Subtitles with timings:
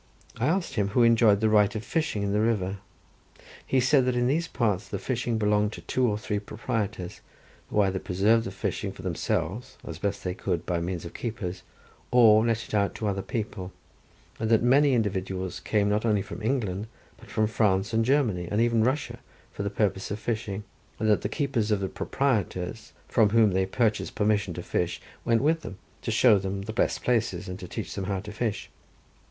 [0.39, 2.77] I asked him who enjoyed the right of fishing in the river.
[3.63, 7.21] He said that in these parts the fishing belonged to two or three proprietors,
[7.69, 11.61] who either preserved the fishing for themselves, as they best could by means of keepers,
[12.09, 13.71] or let it out to other people;
[14.39, 16.87] and that many individuals came not only from England,
[17.19, 19.19] but from France and Germany and even Russia
[19.53, 20.63] for the purpose of fishing,
[20.97, 25.43] and that the keepers of the proprietors from whom they purchased permission to fish went
[25.43, 28.67] with them, to show them the best places, and to teach them how to fish.